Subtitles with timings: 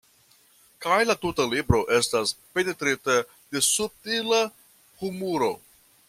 [0.85, 3.17] Kaj la tuta libro estas penetrita
[3.57, 4.39] de subtila
[5.03, 5.51] humuro.